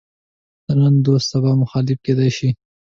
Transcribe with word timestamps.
د 0.65 0.67
نن 0.79 0.95
دوست 1.05 1.27
د 1.29 1.29
سبا 1.31 1.51
مخالف 1.63 1.97
کېدای 2.05 2.29
شي. 2.37 2.49